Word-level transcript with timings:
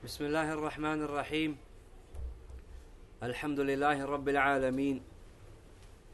بسم 0.00 0.24
الله 0.24 0.52
الرحمن 0.52 1.02
الرحيم. 1.02 1.58
الحمد 3.22 3.60
لله 3.60 4.04
رب 4.04 4.28
العالمين. 4.28 5.02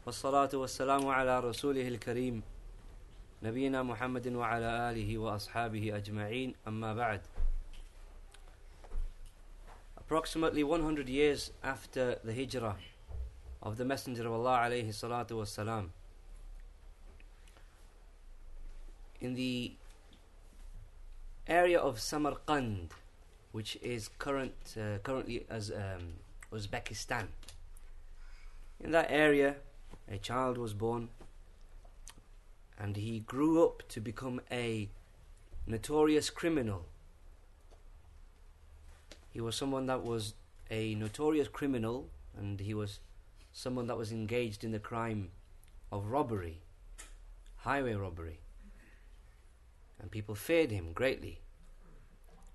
والصلاة 0.05 0.49
والسلام 0.53 1.07
على 1.07 1.39
رسوله 1.39 1.87
الكريم. 1.87 2.43
نبينا 3.43 3.83
محمد 3.83 4.27
وعلى 4.27 4.91
آله 4.91 5.17
وأصحابه 5.17 5.97
أجمعين. 5.97 6.53
أما 6.67 6.93
بعد. 6.93 7.21
Approximately 9.95 10.63
100 10.67 11.07
years 11.07 11.51
after 11.63 12.19
the 12.25 12.33
hijrah 12.33 12.75
of 13.63 13.77
the 13.77 13.85
Messenger 13.85 14.27
of 14.27 14.33
Allah 14.33 14.67
alayhi 14.67 14.91
salatu 14.91 15.39
wasalam 15.39 15.91
in 19.21 19.33
the 19.35 19.71
area 21.47 21.79
of 21.79 22.01
Samarkand 22.01 22.91
which 23.57 23.75
is 23.81 24.07
current 24.19 24.53
uh, 24.79 24.99
currently 24.99 25.43
as 25.49 25.71
um, 25.71 26.13
Uzbekistan. 26.53 27.25
In 28.79 28.91
that 28.91 29.07
area, 29.09 29.55
a 30.07 30.19
child 30.19 30.59
was 30.59 30.73
born, 30.75 31.09
and 32.77 32.95
he 32.95 33.21
grew 33.21 33.65
up 33.65 33.81
to 33.89 33.99
become 33.99 34.41
a 34.51 34.89
notorious 35.65 36.29
criminal. 36.29 36.85
He 39.31 39.41
was 39.41 39.55
someone 39.55 39.87
that 39.87 40.03
was 40.03 40.35
a 40.69 40.93
notorious 40.93 41.47
criminal, 41.47 42.09
and 42.37 42.59
he 42.59 42.75
was 42.75 42.99
someone 43.53 43.87
that 43.87 43.97
was 43.97 44.11
engaged 44.11 44.63
in 44.63 44.71
the 44.71 44.79
crime 44.91 45.31
of 45.91 46.11
robbery, 46.11 46.59
highway 47.55 47.95
robbery. 47.95 48.37
And 49.99 50.11
people 50.11 50.35
feared 50.35 50.69
him 50.69 50.93
greatly. 50.93 51.39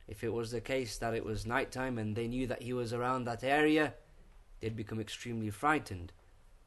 If 0.08 0.24
it 0.24 0.32
was 0.32 0.50
the 0.50 0.60
case 0.60 0.98
that 0.98 1.14
it 1.14 1.24
was 1.24 1.46
night 1.46 1.70
time 1.70 1.98
and 1.98 2.16
they 2.16 2.28
knew 2.28 2.46
that 2.48 2.62
he 2.62 2.72
was 2.72 2.92
around 2.92 3.24
that 3.24 3.44
area, 3.44 3.94
they'd 4.60 4.76
become 4.76 5.00
extremely 5.00 5.50
frightened. 5.50 6.12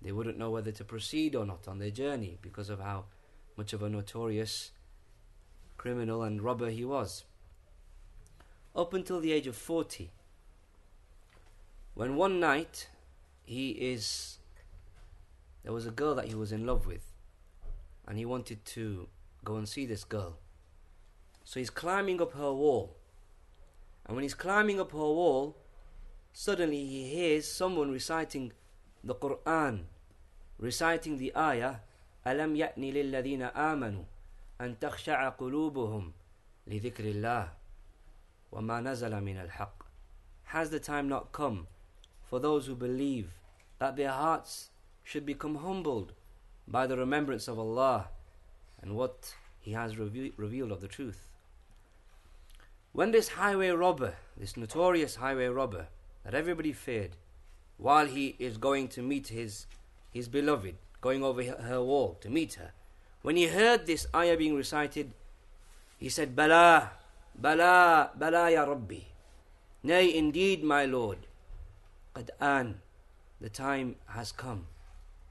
They 0.02 0.12
wouldn't 0.12 0.38
know 0.38 0.52
whether 0.52 0.72
to 0.72 0.84
proceed 0.84 1.36
or 1.36 1.46
not 1.46 1.68
on 1.68 1.80
their 1.80 1.92
journey 1.92 2.38
because 2.42 2.70
of 2.70 2.80
how 2.80 3.06
much 3.58 3.74
of 3.74 3.84
a 3.84 3.90
notorious 3.90 4.72
criminal 5.78 6.24
and 6.24 6.42
robber 6.42 6.70
he 6.70 6.86
was. 6.86 7.24
Up 8.76 8.94
until 8.94 9.20
the 9.20 9.32
age 9.32 9.48
of 9.48 9.56
40, 9.56 10.12
when 11.94 12.16
one 12.16 12.40
night 12.40 12.90
he 13.46 13.70
is. 13.72 14.40
There 15.64 15.74
was 15.74 15.86
a 15.86 15.92
girl 15.92 16.16
that 16.16 16.28
he 16.28 16.36
was 16.36 16.52
in 16.52 16.66
love 16.66 16.86
with, 16.86 17.12
and 18.08 18.18
he 18.18 18.26
wanted 18.26 18.66
to 18.66 19.08
go 19.44 19.56
and 19.56 19.68
see 19.68 19.86
this 19.86 20.04
girl. 20.04 20.38
So 21.44 21.60
he's 21.60 21.70
climbing 21.70 22.22
up 22.22 22.34
her 22.34 22.54
wall 22.54 22.95
and 24.07 24.17
when 24.17 24.23
he's 24.23 24.35
climbing 24.35 24.81
up 24.81 24.93
her 24.93 24.99
wall, 24.99 25.57
suddenly 26.33 26.85
he 26.85 27.09
hears 27.09 27.47
someone 27.47 27.91
reciting 27.91 28.53
the 29.05 29.15
Quran, 29.15 29.85
reciting 30.59 31.19
the 31.19 31.37
ayah, 31.37 31.77
ألم 32.27 32.57
يأن 32.57 32.83
للذين 32.83 33.43
آمنوا 33.43 34.05
أن 34.61 34.79
تخشع 34.79 35.29
قلوبهم 35.29 36.13
لذكر 36.67 37.05
الله 37.05 37.53
وما 38.53 38.81
نزل 38.81 39.21
من 39.21 39.37
الحق 39.37 39.85
Has 40.45 40.71
the 40.71 40.81
time 40.81 41.09
not 41.09 41.33
come 41.33 41.69
for 42.29 42.41
those 42.41 42.67
who 42.67 42.75
believe 42.75 43.31
that 43.79 43.97
their 43.97 44.11
hearts 44.11 44.71
should 45.05 45.25
become 45.25 45.57
humbled 45.57 46.13
by 46.67 46.87
the 46.87 46.97
remembrance 46.97 47.49
of 47.49 47.59
Allah 47.59 48.09
and 48.83 48.97
what 48.97 49.35
He 49.61 49.73
has 49.73 49.97
reve- 49.97 50.35
revealed 50.37 50.73
of 50.73 50.81
the 50.81 50.89
truth? 50.89 51.31
When 52.96 53.12
this 53.12 53.28
highway 53.28 53.72
robber, 53.72 54.14
this 54.38 54.56
notorious 54.56 55.18
highway 55.18 55.48
robber 55.48 55.88
that 56.24 56.34
everybody 56.34 56.72
feared, 56.72 57.18
while 57.76 58.06
he 58.06 58.38
is 58.40 58.58
going 58.58 58.88
to 58.96 59.02
meet 59.02 59.28
his, 59.28 59.66
his 60.12 60.30
beloved, 60.30 60.76
going 61.02 61.22
over 61.22 61.44
her 61.44 61.84
wall 61.84 62.18
to 62.22 62.30
meet 62.30 62.54
her, 62.54 62.72
when 63.22 63.36
he 63.36 63.48
heard 63.48 63.86
this 63.86 64.08
ayah 64.16 64.38
being 64.38 64.56
recited, 64.56 65.12
he 65.98 66.08
said, 66.08 66.38
Bala, 66.38 66.92
Bala, 67.38 68.12
Bala 68.16 68.50
ya 68.50 68.64
Rabbi. 68.64 69.00
Nay, 69.84 70.16
indeed, 70.16 70.64
my 70.64 70.86
Lord. 70.86 71.28
Qad 72.16 72.30
an, 72.40 72.80
the 73.42 73.50
time 73.50 73.98
has 74.08 74.32
come. 74.32 74.68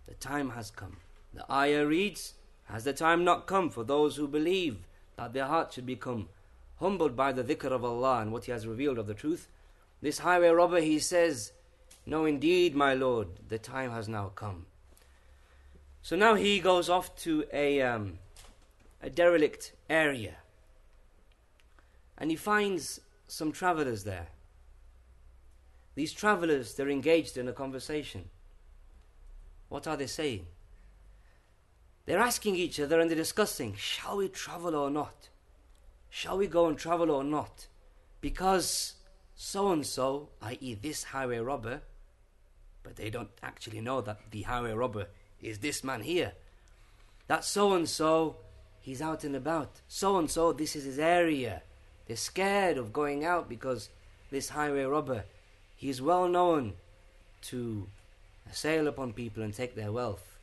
The 0.06 0.14
time 0.16 0.50
has 0.50 0.70
come. 0.70 0.98
The 1.32 1.50
ayah 1.50 1.86
reads, 1.86 2.34
Has 2.64 2.84
the 2.84 2.92
time 2.92 3.24
not 3.24 3.46
come 3.46 3.70
for 3.70 3.84
those 3.84 4.16
who 4.16 4.28
believe 4.28 4.86
that 5.16 5.32
their 5.32 5.46
hearts 5.46 5.76
should 5.76 5.86
become 5.86 6.28
humbled 6.84 7.16
by 7.16 7.32
the 7.32 7.42
dhikr 7.42 7.72
of 7.72 7.82
Allah 7.82 8.20
and 8.20 8.30
what 8.30 8.44
He 8.44 8.52
has 8.52 8.66
revealed 8.66 8.98
of 8.98 9.06
the 9.06 9.14
truth, 9.14 9.48
this 10.02 10.18
highway 10.18 10.48
robber 10.48 10.82
he 10.82 10.98
says, 10.98 11.52
No, 12.04 12.26
indeed, 12.26 12.76
my 12.76 12.92
Lord, 12.92 13.28
the 13.48 13.58
time 13.58 13.90
has 13.90 14.06
now 14.06 14.32
come. 14.34 14.66
So 16.02 16.14
now 16.14 16.34
he 16.34 16.60
goes 16.60 16.90
off 16.90 17.16
to 17.22 17.46
a, 17.54 17.80
um, 17.80 18.18
a 19.02 19.08
derelict 19.08 19.72
area 19.88 20.34
and 22.18 22.30
he 22.30 22.36
finds 22.36 23.00
some 23.28 23.50
travelers 23.50 24.04
there. 24.04 24.26
These 25.94 26.12
travelers, 26.12 26.74
they're 26.74 26.90
engaged 26.90 27.38
in 27.38 27.48
a 27.48 27.54
conversation. 27.54 28.28
What 29.70 29.86
are 29.86 29.96
they 29.96 30.06
saying? 30.06 30.44
They're 32.04 32.18
asking 32.18 32.56
each 32.56 32.78
other 32.78 33.00
and 33.00 33.08
they're 33.08 33.16
discussing, 33.16 33.74
shall 33.74 34.18
we 34.18 34.28
travel 34.28 34.74
or 34.74 34.90
not? 34.90 35.30
Shall 36.16 36.38
we 36.38 36.46
go 36.46 36.68
and 36.68 36.78
travel 36.78 37.10
or 37.10 37.24
not? 37.24 37.66
Because 38.20 38.94
so 39.34 39.72
and 39.72 39.84
so, 39.84 40.28
i.e., 40.42 40.74
this 40.74 41.02
highway 41.02 41.38
robber, 41.38 41.80
but 42.84 42.94
they 42.94 43.10
don't 43.10 43.32
actually 43.42 43.80
know 43.80 44.00
that 44.00 44.20
the 44.30 44.42
highway 44.42 44.74
robber 44.74 45.08
is 45.42 45.58
this 45.58 45.82
man 45.82 46.02
here. 46.02 46.34
That 47.26 47.44
so 47.44 47.74
and 47.74 47.88
so, 47.88 48.36
he's 48.80 49.02
out 49.02 49.24
and 49.24 49.34
about. 49.34 49.80
So 49.88 50.16
and 50.16 50.30
so, 50.30 50.52
this 50.52 50.76
is 50.76 50.84
his 50.84 51.00
area. 51.00 51.62
They're 52.06 52.16
scared 52.16 52.78
of 52.78 52.92
going 52.92 53.24
out 53.24 53.48
because 53.48 53.88
this 54.30 54.50
highway 54.50 54.84
robber, 54.84 55.24
he 55.74 55.88
is 55.88 56.00
well 56.00 56.28
known 56.28 56.74
to 57.48 57.88
assail 58.48 58.86
upon 58.86 59.14
people 59.14 59.42
and 59.42 59.52
take 59.52 59.74
their 59.74 59.90
wealth. 59.90 60.38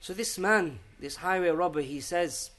So 0.00 0.14
this 0.14 0.38
man, 0.38 0.78
this 0.98 1.16
highway 1.16 1.50
robber, 1.50 1.82
he 1.82 2.00
says, 2.00 2.52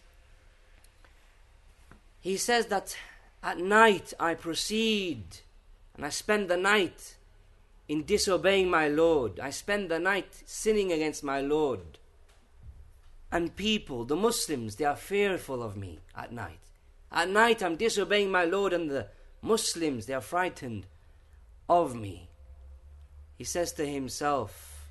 he 2.21 2.37
says 2.37 2.67
that 2.67 2.95
at 3.43 3.57
night 3.57 4.13
I 4.19 4.35
proceed 4.35 5.23
and 5.95 6.05
I 6.05 6.09
spend 6.09 6.49
the 6.49 6.57
night 6.57 7.15
in 7.87 8.03
disobeying 8.05 8.69
my 8.69 8.87
Lord. 8.87 9.39
I 9.39 9.49
spend 9.49 9.89
the 9.89 9.99
night 9.99 10.43
sinning 10.45 10.91
against 10.91 11.23
my 11.23 11.41
Lord. 11.41 11.97
And 13.31 13.55
people, 13.55 14.05
the 14.05 14.15
Muslims, 14.15 14.75
they 14.75 14.85
are 14.85 14.95
fearful 14.95 15.63
of 15.63 15.75
me 15.75 15.99
at 16.15 16.31
night. 16.31 16.59
At 17.11 17.29
night 17.29 17.61
I'm 17.61 17.75
disobeying 17.75 18.31
my 18.31 18.45
Lord, 18.45 18.71
and 18.71 18.89
the 18.89 19.07
Muslims, 19.41 20.05
they 20.05 20.13
are 20.13 20.21
frightened 20.21 20.85
of 21.67 21.95
me. 21.95 22.29
He 23.37 23.43
says 23.43 23.73
to 23.73 23.85
himself, 23.85 24.85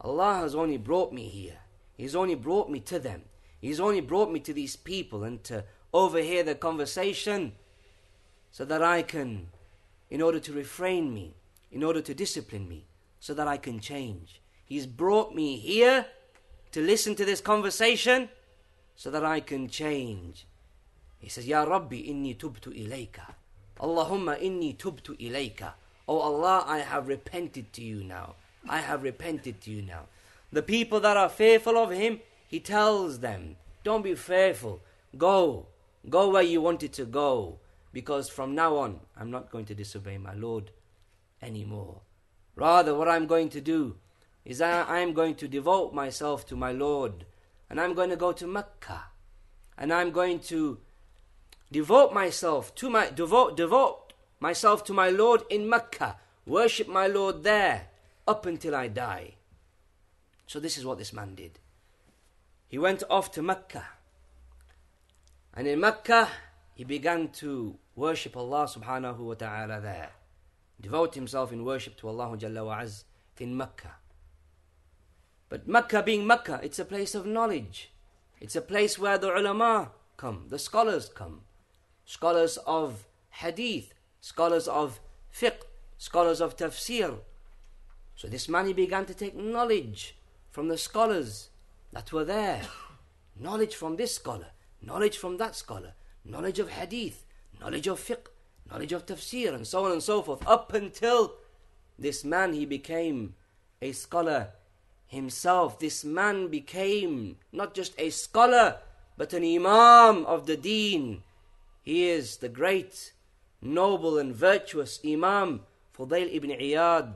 Allah 0.00 0.36
has 0.36 0.54
only 0.54 0.76
brought 0.76 1.12
me 1.12 1.28
here. 1.28 1.58
He's 1.96 2.14
only 2.14 2.34
brought 2.34 2.70
me 2.70 2.80
to 2.80 2.98
them. 2.98 3.22
He's 3.60 3.80
only 3.80 4.00
brought 4.00 4.30
me 4.30 4.40
to 4.40 4.52
these 4.52 4.76
people 4.76 5.24
and 5.24 5.42
to 5.44 5.64
overhear 5.94 6.42
the 6.42 6.56
conversation 6.56 7.52
so 8.50 8.64
that 8.64 8.82
I 8.82 9.02
can, 9.02 9.46
in 10.10 10.20
order 10.20 10.40
to 10.40 10.52
refrain 10.52 11.14
me, 11.14 11.32
in 11.72 11.82
order 11.82 12.02
to 12.02 12.12
discipline 12.12 12.68
me, 12.68 12.84
so 13.20 13.32
that 13.32 13.48
I 13.48 13.56
can 13.56 13.80
change. 13.80 14.40
He's 14.66 14.86
brought 14.86 15.34
me 15.34 15.56
here 15.56 16.06
to 16.72 16.80
listen 16.80 17.14
to 17.14 17.24
this 17.24 17.40
conversation 17.40 18.28
so 18.96 19.10
that 19.10 19.24
I 19.24 19.40
can 19.40 19.68
change. 19.68 20.46
He 21.20 21.28
says, 21.28 21.46
Ya 21.46 21.62
Rabbi, 21.62 21.96
inni 21.96 22.36
tubtu 22.36 22.70
ilayka. 22.72 23.32
Allahumma 23.80 24.38
inni 24.42 24.76
tubtu 24.76 25.16
ilayka. 25.18 25.72
Oh 26.06 26.18
Allah, 26.18 26.64
I 26.66 26.78
have 26.78 27.08
repented 27.08 27.72
to 27.72 27.82
you 27.82 28.04
now. 28.04 28.34
I 28.68 28.78
have 28.78 29.02
repented 29.02 29.60
to 29.62 29.70
you 29.70 29.82
now. 29.82 30.02
The 30.52 30.62
people 30.62 31.00
that 31.00 31.16
are 31.16 31.28
fearful 31.28 31.78
of 31.78 31.90
him, 31.90 32.20
he 32.46 32.60
tells 32.60 33.20
them, 33.20 33.56
Don't 33.84 34.02
be 34.02 34.14
fearful. 34.14 34.80
Go. 35.16 35.66
Go 36.08 36.30
where 36.30 36.42
you 36.42 36.60
wanted 36.60 36.92
to 36.94 37.04
go, 37.04 37.58
because 37.92 38.28
from 38.28 38.54
now 38.54 38.76
on, 38.76 39.00
I'm 39.16 39.30
not 39.30 39.50
going 39.50 39.64
to 39.66 39.74
disobey 39.74 40.18
my 40.18 40.34
Lord 40.34 40.70
anymore. 41.40 42.02
Rather, 42.56 42.94
what 42.94 43.08
I'm 43.08 43.26
going 43.26 43.48
to 43.50 43.60
do 43.60 43.96
is 44.44 44.60
I, 44.60 45.00
am 45.00 45.14
going 45.14 45.34
to 45.36 45.48
devote 45.48 45.94
myself 45.94 46.46
to 46.46 46.56
my 46.56 46.72
Lord, 46.72 47.24
and 47.70 47.80
I'm 47.80 47.94
going 47.94 48.10
to 48.10 48.16
go 48.16 48.32
to 48.32 48.46
Mecca, 48.46 49.04
and 49.78 49.92
I'm 49.92 50.10
going 50.10 50.40
to 50.40 50.78
devote 51.72 52.12
myself 52.12 52.74
to 52.76 52.90
my 52.90 53.10
devote 53.10 53.56
devote 53.56 54.12
myself 54.38 54.84
to 54.84 54.92
my 54.92 55.08
Lord 55.08 55.42
in 55.48 55.68
Mecca, 55.68 56.16
worship 56.46 56.86
my 56.86 57.06
Lord 57.06 57.42
there 57.42 57.88
up 58.28 58.44
until 58.44 58.74
I 58.74 58.88
die. 58.88 59.34
So 60.46 60.60
this 60.60 60.76
is 60.76 60.84
what 60.84 60.98
this 60.98 61.12
man 61.12 61.34
did. 61.34 61.58
He 62.68 62.78
went 62.78 63.02
off 63.08 63.32
to 63.32 63.42
Mecca 63.42 63.86
and 65.56 65.66
in 65.66 65.80
Mecca, 65.80 66.28
he 66.74 66.84
began 66.84 67.28
to 67.28 67.76
worship 67.94 68.36
Allah 68.36 68.66
subhanahu 68.66 69.18
wa 69.18 69.34
ta'ala 69.34 69.80
there. 69.80 70.10
Devote 70.80 71.14
himself 71.14 71.52
in 71.52 71.64
worship 71.64 71.96
to 71.98 72.08
Allah 72.08 72.36
Jalla 72.36 72.66
wa 72.66 72.80
Az 72.80 73.04
in 73.38 73.56
Mecca. 73.56 73.96
But 75.48 75.68
Mecca 75.68 76.02
being 76.02 76.26
Mecca, 76.26 76.58
it's 76.62 76.80
a 76.80 76.84
place 76.84 77.14
of 77.14 77.26
knowledge. 77.26 77.92
It's 78.40 78.56
a 78.56 78.60
place 78.60 78.98
where 78.98 79.16
the 79.16 79.32
ulama 79.32 79.92
come, 80.16 80.46
the 80.48 80.58
scholars 80.58 81.08
come. 81.14 81.42
Scholars 82.04 82.58
of 82.66 83.06
hadith, 83.30 83.94
scholars 84.20 84.66
of 84.66 85.00
fiqh, 85.32 85.62
scholars 85.98 86.40
of 86.40 86.56
tafsir. 86.56 87.18
So 88.16 88.28
this 88.28 88.48
man 88.48 88.66
he 88.66 88.72
began 88.72 89.06
to 89.06 89.14
take 89.14 89.36
knowledge 89.36 90.16
from 90.50 90.68
the 90.68 90.78
scholars 90.78 91.50
that 91.92 92.12
were 92.12 92.24
there. 92.24 92.62
Knowledge 93.38 93.74
from 93.74 93.96
this 93.96 94.14
scholar, 94.14 94.48
knowledge 94.84 95.16
from 95.18 95.36
that 95.38 95.56
scholar, 95.56 95.94
knowledge 96.24 96.58
of 96.58 96.70
hadith, 96.70 97.24
knowledge 97.60 97.86
of 97.86 98.00
fiqh, 98.00 98.26
knowledge 98.70 98.92
of 98.92 99.06
tafsir, 99.06 99.54
and 99.54 99.66
so 99.66 99.84
on 99.84 99.92
and 99.92 100.02
so 100.02 100.22
forth, 100.22 100.46
up 100.46 100.72
until 100.72 101.34
this 101.98 102.24
man 102.24 102.52
he 102.52 102.66
became 102.66 103.34
a 103.80 103.92
scholar 103.92 104.48
himself. 105.06 105.78
This 105.78 106.04
man 106.04 106.48
became 106.48 107.36
not 107.52 107.74
just 107.74 107.94
a 107.98 108.10
scholar, 108.10 108.78
but 109.16 109.32
an 109.32 109.44
imam 109.44 110.24
of 110.26 110.46
the 110.46 110.56
deen. 110.56 111.22
He 111.82 112.08
is 112.08 112.38
the 112.38 112.48
great, 112.48 113.12
noble, 113.60 114.18
and 114.18 114.34
virtuous 114.34 115.00
imam 115.04 115.60
Fudail 115.96 116.34
ibn 116.34 116.50
Iyad, 116.50 117.12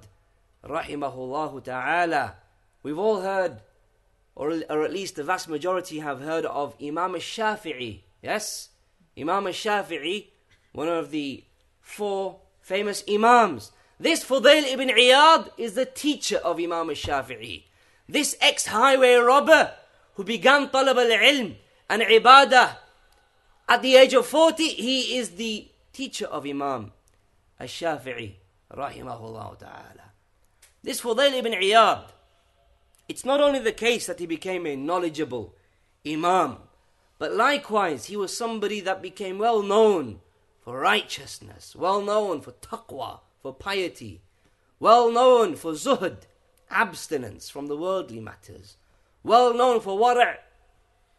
rahimahullah 0.65 1.65
ta'ala. 1.65 2.37
We've 2.85 2.99
all 2.99 3.23
heard 3.23 3.63
or, 4.39 4.63
or 4.71 4.85
at 4.85 4.93
least 4.93 5.17
the 5.17 5.25
vast 5.25 5.49
majority 5.49 5.99
have 5.99 6.23
heard 6.23 6.47
of 6.47 6.77
Imam 6.81 7.17
al-Shafi'i. 7.17 8.03
Yes? 8.23 8.69
Imam 9.19 9.49
al-Shafi'i, 9.49 10.29
one 10.73 10.89
of 10.89 11.11
the 11.11 11.45
four 11.81 12.39
famous 12.61 13.03
Imams. 13.11 13.73
This 13.99 14.25
Fudail 14.25 14.63
ibn 14.73 14.91
Iyad 14.91 15.51
is 15.59 15.75
the 15.75 15.85
teacher 15.85 16.37
of 16.37 16.61
Imam 16.61 16.89
al-Shafi'i. 16.89 17.65
This 18.09 18.37
ex-highway 18.41 19.17
robber 19.17 19.73
who 20.15 20.23
began 20.23 20.69
talab 20.69 20.97
al-ilm 20.97 21.57
and 21.91 22.03
ibadah 22.03 22.77
at 23.69 23.83
the 23.83 23.97
age 23.97 24.15
of 24.15 24.25
40, 24.25 24.63
he 24.69 25.19
is 25.19 25.31
the 25.31 25.69
teacher 25.93 26.27
of 26.27 26.47
Imam 26.47 26.93
al-Shafi'i, 27.59 28.35
rahimahullah 28.73 29.59
ta'ala. 29.59 30.13
This 30.85 31.01
Fudail 31.01 31.35
ibn 31.35 31.53
Iyad, 31.55 32.05
it's 33.09 33.25
not 33.25 33.41
only 33.41 33.59
the 33.59 33.73
case 33.73 34.07
that 34.07 34.19
he 34.19 34.27
became 34.27 34.67
a 34.67 34.77
knowledgeable 34.77 35.55
Imam, 36.07 36.59
but 37.19 37.33
likewise 37.33 38.05
he 38.05 38.17
was 38.17 38.37
somebody 38.37 38.81
that 38.81 39.03
became 39.03 39.39
well 39.39 39.63
known 39.63 40.21
for 40.61 40.79
righteousness, 40.79 41.75
well 41.75 42.03
known 42.03 42.43
for 42.43 42.53
taqwa, 42.53 43.21
for 43.43 43.55
piety, 43.55 44.21
well 44.79 45.11
known 45.11 45.57
for 45.57 45.73
zuhd, 45.73 46.25
abstinence 46.71 47.49
from 47.49 47.67
the 47.67 47.77
worldly 47.77 48.21
matters, 48.21 48.77
well 49.25 49.55
known 49.55 49.81
for 49.81 49.99
wara', 49.99 50.37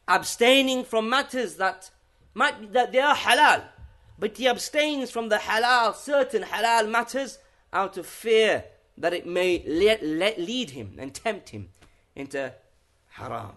abstaining 0.07 0.83
from 0.83 1.09
matters 1.09 1.55
that 1.55 1.89
might 2.35 2.61
be 2.61 2.67
that 2.67 2.91
they 2.91 2.99
are 2.99 3.15
halal, 3.15 3.63
but 4.19 4.37
he 4.37 4.47
abstains 4.47 5.09
from 5.09 5.29
the 5.29 5.37
halal, 5.37 5.95
certain 5.95 6.43
halal 6.43 6.89
matters 6.89 7.39
out 7.73 7.97
of 7.97 8.05
fear 8.05 8.65
that 8.95 9.13
it 9.13 9.25
may 9.25 9.63
le- 9.65 10.05
le- 10.05 10.39
lead 10.39 10.71
him 10.71 10.95
and 10.99 11.13
tempt 11.15 11.49
him 11.49 11.69
into 12.18 12.52
haram. 13.10 13.52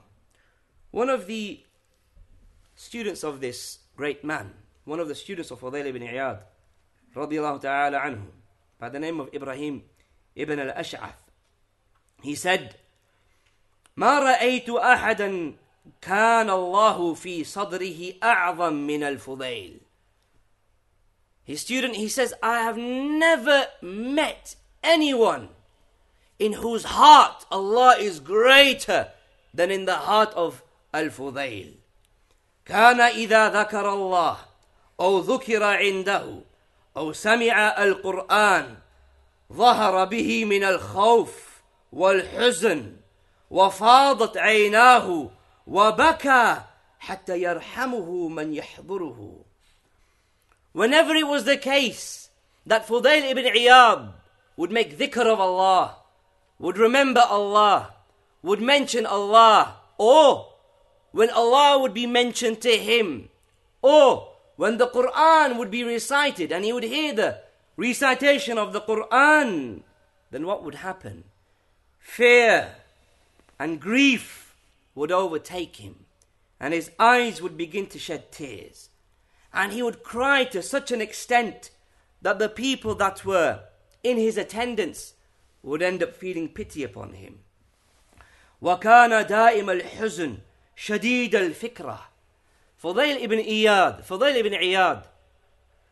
One 0.91 1.09
of 1.09 1.27
the 1.27 1.59
students 2.75 3.23
of 3.23 3.41
this 3.41 3.79
great 3.95 4.23
man, 4.23 4.53
one 4.85 4.99
of 4.99 5.07
the 5.07 5.15
students 5.15 5.51
of 5.51 5.59
Fudayl 5.59 5.85
ibn 5.85 6.01
Iyad, 6.01 6.39
radiallahu 7.15 7.61
ta'ala 7.61 7.99
anhu, 7.99 8.27
by 8.79 8.89
the 8.89 8.99
name 8.99 9.19
of 9.19 9.29
Ibrahim 9.33 9.83
ibn 10.35 10.59
al-Ash'ath, 10.59 11.25
he 12.21 12.35
said, 12.35 12.75
ما 13.97 14.19
رأيت 14.19 14.69
أحدا 14.69 15.53
كان 16.01 16.49
الله 16.49 17.13
في 17.13 17.43
صدره 17.43 18.19
أعظم 18.23 18.73
من 18.73 19.03
الفضيل. 19.03 19.79
His 21.43 21.61
student, 21.61 21.95
he 21.95 22.09
says, 22.09 22.33
I 22.43 22.59
have 22.59 22.77
never 22.77 23.67
met 23.81 24.55
anyone 24.83 25.49
in 26.42 26.52
whose 26.54 26.84
heart 26.98 27.46
Allah 27.52 27.94
is 27.98 28.18
greater 28.18 29.02
than 29.54 29.70
in 29.70 29.84
the 29.84 29.94
heart 30.10 30.32
of 30.34 30.62
Al-Fudayl. 30.92 31.78
كان 32.66 33.00
إذا 33.00 33.48
ذكر 33.50 33.92
الله 33.92 34.36
أو 35.00 35.18
ذكر 35.18 35.62
عنده 35.62 36.40
أو 36.96 37.12
سمع 37.12 37.82
القرآن 37.82 38.76
ظهر 39.52 40.04
به 40.04 40.44
من 40.44 40.64
الخوف 40.64 41.62
والحزن 41.92 42.96
وفاضت 43.50 44.36
عيناه 44.36 45.30
وبكى 45.66 46.60
حتى 46.98 47.42
يرحمه 47.42 48.28
من 48.28 48.54
يحضره. 48.54 49.44
Whenever 50.72 51.14
it 51.14 51.26
was 51.26 51.44
the 51.44 51.56
case 51.56 52.30
that 52.66 52.86
Fudail 52.86 53.30
ibn 53.30 53.44
Iyad 53.44 54.12
would 54.56 54.72
make 54.72 54.98
dhikr 54.98 55.26
of 55.26 55.40
Allah, 55.40 56.01
would 56.62 56.78
remember 56.78 57.20
Allah, 57.28 57.92
would 58.40 58.62
mention 58.62 59.04
Allah, 59.04 59.78
or 59.98 60.54
when 61.10 61.28
Allah 61.28 61.80
would 61.80 61.92
be 61.92 62.06
mentioned 62.06 62.62
to 62.62 62.78
him, 62.78 63.30
or 63.82 64.28
when 64.54 64.78
the 64.78 64.86
Quran 64.86 65.58
would 65.58 65.72
be 65.72 65.82
recited 65.82 66.52
and 66.52 66.64
he 66.64 66.72
would 66.72 66.84
hear 66.84 67.12
the 67.12 67.40
recitation 67.76 68.58
of 68.58 68.72
the 68.72 68.80
Quran, 68.80 69.80
then 70.30 70.46
what 70.46 70.62
would 70.62 70.76
happen? 70.76 71.24
Fear 71.98 72.76
and 73.58 73.80
grief 73.80 74.54
would 74.94 75.10
overtake 75.10 75.76
him, 75.76 76.04
and 76.60 76.72
his 76.72 76.92
eyes 76.96 77.42
would 77.42 77.56
begin 77.56 77.88
to 77.88 77.98
shed 77.98 78.30
tears, 78.30 78.88
and 79.52 79.72
he 79.72 79.82
would 79.82 80.04
cry 80.04 80.44
to 80.44 80.62
such 80.62 80.92
an 80.92 81.00
extent 81.00 81.70
that 82.22 82.38
the 82.38 82.48
people 82.48 82.94
that 82.94 83.24
were 83.24 83.64
in 84.04 84.16
his 84.16 84.38
attendance 84.38 85.14
would 85.62 85.82
end 85.82 86.02
up 86.02 86.16
feeling 86.16 86.48
pity 86.48 86.82
upon 86.82 87.14
him. 87.14 87.40
وَكَانَ 88.62 89.26
دَائِمَ 89.26 89.80
الْحُزْنِ 89.80 90.38
شَدِيدَ 90.76 91.30
الْفِكْرَةِ 91.30 92.00
Fudail 92.82 93.22
ibn 93.22 93.38
Iyad, 93.38 94.04
Fudail 94.04 94.36
ibn 94.36 94.52
Iyad, 94.52 95.04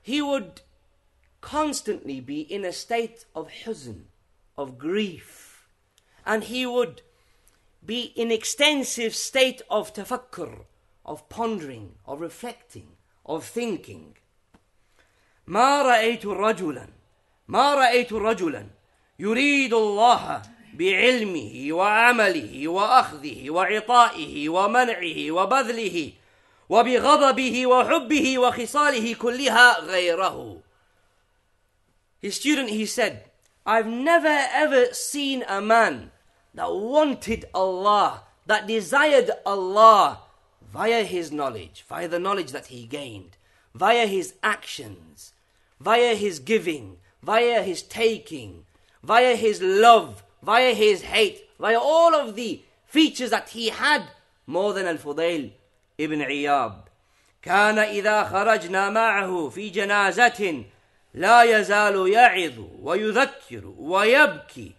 he 0.03 0.21
would 0.21 0.63
constantly 1.41 2.21
be 2.21 2.41
in 2.41 2.65
a 2.65 2.73
state 2.73 3.25
of 3.35 3.49
huzn, 3.65 4.07
of 4.59 4.79
grief, 4.79 5.69
and 6.27 6.45
he 6.45 6.67
would 6.67 7.03
be 7.85 8.13
in 8.17 8.31
extensive 8.31 9.15
state 9.15 9.63
of 9.71 9.95
tafakkur, 9.95 10.65
of 11.05 11.29
pondering, 11.29 11.95
of 12.07 12.21
reflecting, 12.21 12.89
of 13.25 13.45
thinking. 13.45 14.17
ما 15.47 15.83
رأيت 15.83 16.27
رجلا 16.27 16.89
ما 17.49 17.75
رأيت 17.75 18.13
رجلا 18.13 18.67
يريد 19.20 19.74
الله 19.74 20.42
بعلمه 20.74 21.68
وعمله 21.72 22.68
واخذه 22.68 23.50
وعطائه 23.50 24.50
ومنعه 24.50 25.32
وبذله 25.32 26.12
وبغضبه 26.70 27.68
وحبه 27.68 28.40
وخصاله 28.40 29.14
كلها 29.14 29.80
غيره 29.80 30.62
His 32.22 32.36
student, 32.36 32.70
he 32.72 32.88
said, 32.88 33.30
I've 33.68 33.88
never 33.88 34.28
ever 34.52 34.94
seen 34.94 35.44
a 35.48 35.62
man 35.62 36.12
that 36.56 36.74
wanted 36.74 37.46
Allah, 37.54 38.24
that 38.48 38.66
desired 38.66 39.30
Allah 39.46 40.22
via 40.74 41.04
his 41.04 41.32
knowledge, 41.32 41.86
via 41.88 42.08
the 42.08 42.20
knowledge 42.20 42.52
that 42.52 42.68
he 42.68 42.86
gained, 42.86 43.38
via 43.76 44.08
his 44.08 44.34
actions, 44.42 45.34
via 45.80 46.16
his 46.16 46.40
giving, 46.40 46.98
via 47.22 47.62
his 47.62 47.84
taking, 47.84 48.66
via 49.03 49.37
his 49.37 49.61
love, 49.63 50.23
via 50.43 50.75
his 50.75 51.03
hate, 51.03 51.49
via 51.59 51.79
all 51.79 52.15
of 52.15 52.35
the 52.37 52.63
features 52.87 53.31
that 53.31 53.51
he 53.51 53.69
had 53.69 54.03
more 54.47 54.73
than 54.73 54.87
Al-Fudail 54.87 55.53
ibn 55.99 56.21
Iyad. 56.21 56.75
كان 57.43 57.79
إذا 57.79 58.25
خرجنا 58.25 58.91
معه 58.91 59.49
في 59.49 59.71
جنازة 59.71 60.65
لا 61.15 61.43
يزال 61.43 62.09
يعظ 62.13 62.59
ويذكر 62.83 63.75
ويبكي 63.79 64.73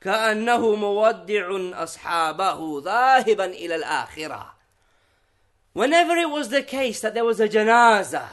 كأنه 0.00 0.74
مودع 0.74 1.82
أصحابه 1.82 2.82
ذاهبا 2.84 3.44
إلى 3.44 3.74
الآخرة. 3.76 4.46
Whenever 5.74 6.16
it 6.16 6.30
was 6.30 6.48
the 6.48 6.62
case 6.62 7.00
that 7.00 7.14
there 7.14 7.24
was 7.24 7.40
a 7.40 7.48
janaza, 7.48 8.26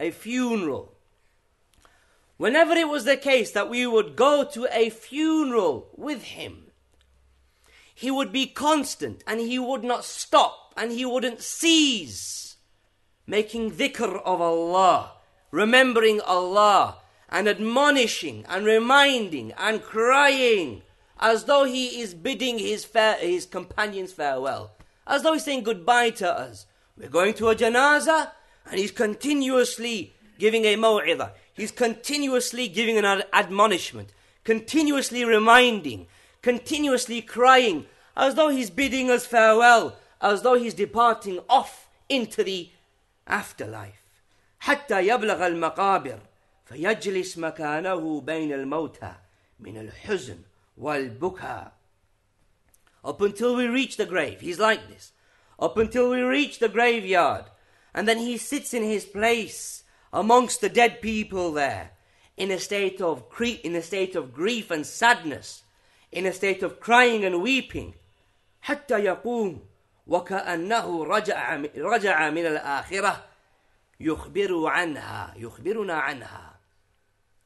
a 0.00 0.10
funeral, 0.10 0.92
Whenever 2.38 2.72
it 2.74 2.88
was 2.88 3.04
the 3.04 3.16
case 3.16 3.50
that 3.50 3.68
we 3.68 3.84
would 3.84 4.14
go 4.14 4.44
to 4.44 4.68
a 4.70 4.90
funeral 4.90 5.90
with 5.96 6.22
him, 6.22 6.70
he 7.92 8.12
would 8.12 8.30
be 8.30 8.46
constant 8.46 9.24
and 9.26 9.40
he 9.40 9.58
would 9.58 9.82
not 9.82 10.04
stop 10.04 10.72
and 10.76 10.92
he 10.92 11.04
wouldn't 11.04 11.42
cease 11.42 12.56
making 13.26 13.72
dhikr 13.72 14.22
of 14.22 14.40
Allah, 14.40 15.14
remembering 15.50 16.20
Allah 16.20 16.98
and 17.28 17.48
admonishing 17.48 18.44
and 18.48 18.64
reminding 18.64 19.52
and 19.58 19.82
crying 19.82 20.82
as 21.18 21.44
though 21.44 21.64
he 21.64 22.00
is 22.00 22.14
bidding 22.14 22.60
his, 22.60 22.88
his 23.20 23.46
companions 23.46 24.12
farewell, 24.12 24.70
as 25.08 25.24
though 25.24 25.32
he's 25.32 25.42
saying 25.42 25.64
goodbye 25.64 26.10
to 26.10 26.32
us. 26.32 26.66
We're 26.96 27.08
going 27.08 27.34
to 27.34 27.48
a 27.48 27.56
janazah 27.56 28.30
and 28.70 28.78
he's 28.78 28.92
continuously 28.92 30.14
giving 30.38 30.64
a 30.64 30.76
maw'idah. 30.76 31.32
He's 31.57 31.71
continuously 31.71 32.67
giving 32.67 32.97
an 32.97 33.23
admonishment, 33.33 34.09
continuously 34.43 35.23
reminding, 35.25 36.07
continuously 36.41 37.21
crying, 37.21 37.85
as 38.15 38.35
though 38.35 38.49
he's 38.49 38.69
bidding 38.69 39.09
us 39.09 39.25
farewell, 39.25 39.97
as 40.21 40.41
though 40.41 40.55
he's 40.55 40.73
departing 40.73 41.39
off 41.49 41.89
into 42.09 42.43
the 42.43 42.69
afterlife. 43.27 43.99
حتى 44.59 45.07
يبلغ 45.07 45.47
المقابر 45.47 46.19
فيجلس 46.65 47.37
مكانه 47.37 48.21
بين 48.21 48.53
الموتى 48.53 49.15
من 49.59 49.77
الحزن 49.77 50.37
والبكاء. 50.77 51.71
Up 53.03 53.21
until 53.21 53.55
we 53.55 53.67
reach 53.67 53.97
the 53.97 54.05
grave, 54.05 54.39
he's 54.39 54.59
like 54.59 54.87
this. 54.87 55.11
Up 55.59 55.77
until 55.77 56.09
we 56.09 56.21
reach 56.21 56.59
the 56.59 56.69
graveyard, 56.69 57.45
and 57.93 58.07
then 58.07 58.17
he 58.17 58.37
sits 58.37 58.73
in 58.73 58.83
his 58.83 59.05
place 59.05 59.83
amongst 60.11 60.61
the 60.61 60.69
dead 60.69 61.01
people 61.01 61.51
there, 61.51 61.91
in 62.37 62.51
a 62.51 62.59
state 62.59 63.01
of 63.01 63.29
cre- 63.29 63.61
in 63.63 63.75
a 63.75 63.81
state 63.81 64.15
of 64.15 64.33
grief 64.33 64.71
and 64.71 64.85
sadness, 64.85 65.63
in 66.11 66.25
a 66.25 66.33
state 66.33 66.63
of 66.63 66.79
crying 66.79 67.23
and 67.25 67.41
weeping, 67.41 67.93
حتى 68.63 69.03
يقوم 69.03 69.59
وكأنه 70.07 71.03
رجع 71.03 71.55
رجع 71.75 72.29
من 72.29 72.45
الآخرة 72.45 73.23
يخبر 73.99 74.67
عنها 74.67 75.33
يخبرنا 75.37 75.93
عنها. 75.93 76.53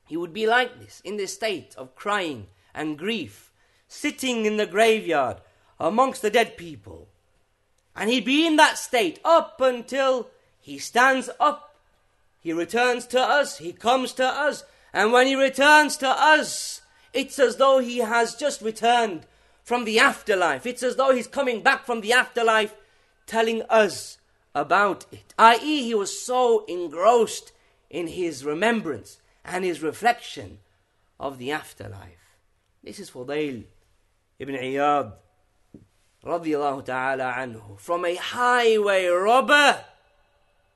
He 0.05 0.15
would 0.15 0.33
be 0.33 0.47
like 0.47 0.79
this, 0.79 1.01
in 1.03 1.17
this 1.17 1.33
state 1.33 1.75
of 1.77 1.95
crying 1.95 2.47
and 2.73 2.97
grief, 2.97 3.51
sitting 3.87 4.45
in 4.45 4.57
the 4.57 4.65
graveyard 4.65 5.37
amongst 5.79 6.21
the 6.21 6.29
dead 6.29 6.57
people. 6.57 7.09
And 7.95 8.09
he'd 8.09 8.25
be 8.25 8.45
in 8.45 8.55
that 8.57 8.77
state 8.77 9.19
up 9.25 9.59
until 9.59 10.29
he 10.59 10.77
stands 10.77 11.29
up 11.39 11.70
he 12.42 12.52
returns 12.52 13.06
to 13.06 13.20
us, 13.20 13.58
He 13.58 13.72
comes 13.72 14.12
to 14.14 14.26
us, 14.26 14.64
and 14.92 15.12
when 15.12 15.28
He 15.28 15.36
returns 15.36 15.96
to 15.98 16.08
us, 16.08 16.80
it's 17.12 17.38
as 17.38 17.56
though 17.56 17.78
He 17.78 17.98
has 17.98 18.34
just 18.34 18.60
returned 18.60 19.26
from 19.62 19.84
the 19.84 20.00
afterlife. 20.00 20.66
It's 20.66 20.82
as 20.82 20.96
though 20.96 21.14
He's 21.14 21.28
coming 21.28 21.62
back 21.62 21.86
from 21.86 22.00
the 22.00 22.12
afterlife 22.12 22.74
telling 23.26 23.62
us 23.70 24.18
about 24.56 25.06
it. 25.12 25.32
I.e., 25.38 25.84
He 25.84 25.94
was 25.94 26.20
so 26.20 26.64
engrossed 26.66 27.52
in 27.88 28.08
His 28.08 28.44
remembrance 28.44 29.20
and 29.44 29.64
His 29.64 29.80
reflection 29.80 30.58
of 31.20 31.38
the 31.38 31.52
afterlife. 31.52 32.36
This 32.82 32.98
is 32.98 33.08
Fudail 33.08 33.62
ibn 34.40 34.56
Iyad 34.56 35.12
radiallahu 36.24 36.84
ta'ala 36.84 37.34
anhu 37.38 37.78
from 37.78 38.04
a 38.04 38.16
highway 38.16 39.06
robber 39.06 39.84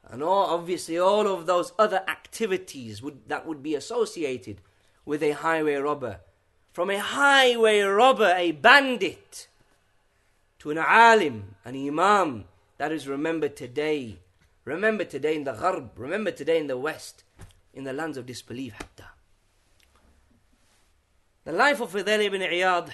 and 0.09 0.23
all, 0.23 0.47
obviously 0.47 0.99
all 0.99 1.27
of 1.27 1.47
those 1.47 1.73
other 1.79 2.03
activities 2.09 3.03
would, 3.03 3.29
that 3.29 3.47
would 3.47 3.63
be 3.63 3.75
associated 3.75 4.61
with 5.05 5.23
a 5.23 5.33
highway 5.33 5.75
robber. 5.75 6.21
From 6.73 6.91
a 6.91 6.99
highway 6.99 7.81
robber, 7.81 8.33
a 8.37 8.53
bandit, 8.53 9.49
to 10.59 10.71
an 10.71 10.79
alim, 10.79 11.57
an 11.65 11.75
imam 11.75 12.45
that 12.79 12.93
is 12.93 13.09
remembered 13.09 13.57
today. 13.57 14.19
Remember 14.65 15.05
today 15.05 15.35
in 15.37 15.45
the 15.45 15.53
Gharb, 15.53 15.91
remember 15.97 16.31
today 16.31 16.59
in 16.59 16.67
the 16.67 16.77
West, 16.77 17.25
in 17.73 17.85
the 17.85 17.93
lands 17.93 18.17
of 18.17 18.27
disbelief. 18.27 18.75
Hatta. 18.75 19.11
The 21.45 21.53
life 21.53 21.81
of 21.81 21.93
Fudail 21.93 22.25
ibn 22.25 22.43
Iyad, 22.43 22.91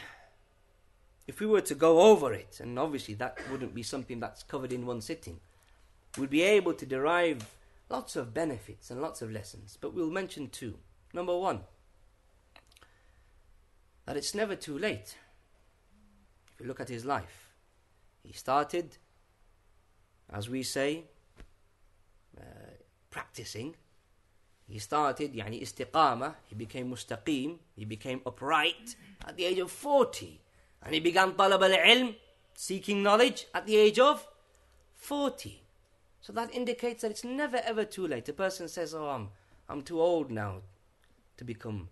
if 1.26 1.40
we 1.40 1.46
were 1.46 1.62
to 1.62 1.74
go 1.74 2.02
over 2.02 2.32
it, 2.34 2.60
and 2.60 2.78
obviously 2.78 3.14
that 3.14 3.38
wouldn't 3.50 3.74
be 3.74 3.82
something 3.82 4.20
that's 4.20 4.42
covered 4.42 4.72
in 4.72 4.86
one 4.86 5.00
sitting 5.00 5.40
we'll 6.16 6.28
be 6.28 6.42
able 6.42 6.74
to 6.74 6.86
derive 6.86 7.46
lots 7.88 8.16
of 8.16 8.34
benefits 8.34 8.90
and 8.90 9.00
lots 9.00 9.22
of 9.22 9.30
lessons. 9.30 9.78
But 9.80 9.94
we'll 9.94 10.10
mention 10.10 10.48
two. 10.48 10.78
Number 11.12 11.36
one, 11.36 11.60
that 14.06 14.16
it's 14.16 14.34
never 14.34 14.56
too 14.56 14.78
late. 14.78 15.16
If 16.54 16.60
you 16.60 16.66
look 16.66 16.80
at 16.80 16.88
his 16.88 17.04
life, 17.04 17.50
he 18.22 18.32
started, 18.32 18.96
as 20.32 20.48
we 20.48 20.62
say, 20.62 21.04
uh, 22.38 22.42
practicing. 23.10 23.74
He 24.68 24.78
started, 24.78 25.34
yani 25.34 25.60
istiqama, 25.60 26.34
he 26.48 26.54
became 26.54 26.90
mustaqim, 26.90 27.58
he 27.76 27.84
became 27.84 28.22
upright 28.24 28.96
at 29.26 29.36
the 29.36 29.44
age 29.44 29.58
of 29.58 29.70
40. 29.70 30.40
And 30.82 30.94
he 30.94 31.00
began 31.00 31.32
talab 31.32 31.62
al-ilm, 31.62 32.14
seeking 32.54 33.02
knowledge, 33.02 33.46
at 33.54 33.66
the 33.66 33.76
age 33.76 33.98
of 33.98 34.26
40. 34.94 35.61
So 36.22 36.32
that 36.34 36.54
indicates 36.54 37.02
that 37.02 37.10
it's 37.10 37.24
never 37.24 37.60
ever 37.64 37.84
too 37.84 38.06
late. 38.06 38.28
A 38.28 38.32
person 38.32 38.68
says, 38.68 38.94
Oh, 38.94 39.08
I'm, 39.08 39.28
I'm 39.68 39.82
too 39.82 40.00
old 40.00 40.30
now 40.30 40.62
to 41.36 41.44
become 41.44 41.88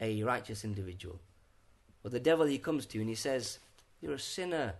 a 0.00 0.22
righteous 0.24 0.64
individual. 0.64 1.20
But 2.02 2.12
the 2.12 2.20
devil, 2.20 2.46
he 2.46 2.58
comes 2.58 2.84
to 2.86 2.98
you 2.98 3.02
and 3.02 3.08
he 3.08 3.14
says, 3.14 3.60
You're 4.00 4.14
a 4.14 4.18
sinner. 4.18 4.74